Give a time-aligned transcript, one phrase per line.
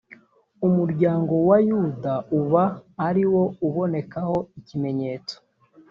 [0.67, 2.63] umuryango wa yuda uba
[3.07, 5.35] ari wo ubonekaho ikimenyetso.